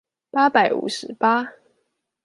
[0.31, 1.53] 八百五十八